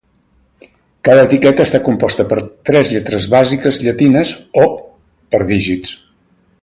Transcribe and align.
Cada 1.09 1.25
etiqueta 1.27 1.67
està 1.67 1.81
composta 1.89 2.25
per 2.31 2.39
lletres 2.93 3.27
bàsiques 3.35 3.83
llatines 3.89 4.33
o 4.63 4.65
per 5.35 5.43
dígits. 5.53 5.95